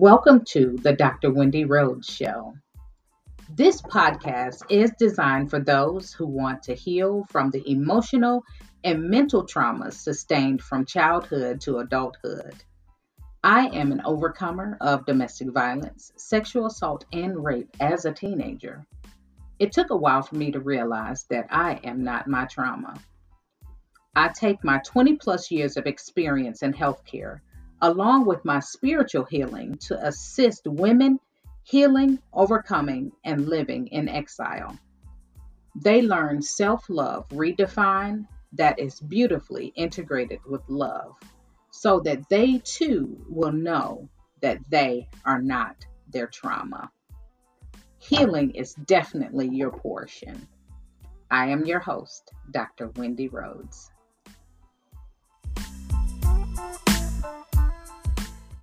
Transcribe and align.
Welcome 0.00 0.46
to 0.46 0.78
the 0.82 0.94
Dr. 0.94 1.30
Wendy 1.30 1.66
Rhodes 1.66 2.06
Show. 2.08 2.54
This 3.54 3.82
podcast 3.82 4.62
is 4.70 4.90
designed 4.98 5.50
for 5.50 5.60
those 5.60 6.10
who 6.10 6.26
want 6.26 6.62
to 6.62 6.74
heal 6.74 7.26
from 7.28 7.50
the 7.50 7.62
emotional 7.70 8.42
and 8.82 9.10
mental 9.10 9.44
traumas 9.44 9.92
sustained 9.92 10.62
from 10.62 10.86
childhood 10.86 11.60
to 11.60 11.80
adulthood. 11.80 12.54
I 13.44 13.66
am 13.66 13.92
an 13.92 14.00
overcomer 14.06 14.78
of 14.80 15.04
domestic 15.04 15.50
violence, 15.50 16.12
sexual 16.16 16.64
assault, 16.64 17.04
and 17.12 17.44
rape 17.44 17.68
as 17.78 18.06
a 18.06 18.12
teenager. 18.12 18.82
It 19.58 19.70
took 19.70 19.90
a 19.90 19.96
while 19.96 20.22
for 20.22 20.36
me 20.36 20.50
to 20.50 20.60
realize 20.60 21.26
that 21.28 21.46
I 21.50 21.74
am 21.84 22.02
not 22.02 22.26
my 22.26 22.46
trauma. 22.46 22.94
I 24.16 24.28
take 24.28 24.64
my 24.64 24.78
20 24.78 25.16
plus 25.16 25.50
years 25.50 25.76
of 25.76 25.86
experience 25.86 26.62
in 26.62 26.72
healthcare 26.72 27.40
along 27.82 28.26
with 28.26 28.44
my 28.44 28.60
spiritual 28.60 29.24
healing 29.24 29.76
to 29.78 30.06
assist 30.06 30.66
women 30.66 31.18
healing, 31.70 32.18
overcoming, 32.32 33.12
and 33.24 33.48
living 33.48 33.86
in 33.88 34.08
exile. 34.08 34.76
They 35.76 36.02
learn 36.02 36.42
self 36.42 36.84
love 36.88 37.28
redefined 37.28 38.26
that 38.54 38.78
is 38.80 38.98
beautifully 39.00 39.72
integrated 39.76 40.40
with 40.44 40.62
love 40.68 41.14
so 41.70 42.00
that 42.00 42.28
they 42.28 42.60
too 42.64 43.24
will 43.28 43.52
know 43.52 44.08
that 44.42 44.58
they 44.68 45.08
are 45.24 45.40
not 45.40 45.76
their 46.08 46.26
trauma. 46.26 46.90
Healing 47.98 48.50
is 48.52 48.74
definitely 48.74 49.48
your 49.48 49.70
portion. 49.70 50.48
I 51.30 51.50
am 51.50 51.64
your 51.64 51.78
host, 51.78 52.32
Dr. 52.50 52.88
Wendy 52.96 53.28
Rhodes. 53.28 53.92